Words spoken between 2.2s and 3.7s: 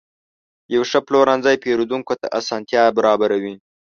ته اسانتیا برابروي.